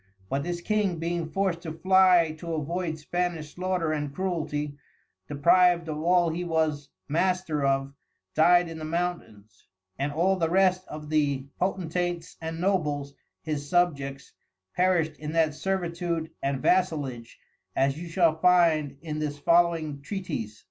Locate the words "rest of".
10.49-11.11